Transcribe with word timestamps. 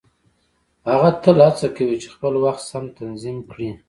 هغه 0.89 1.09
تل 1.23 1.37
هڅه 1.47 1.67
کوي 1.77 1.95
چې 2.03 2.07
خپل 2.15 2.33
وخت 2.43 2.61
سم 2.71 2.85
تنظيم 2.99 3.37
کړي. 3.51 3.69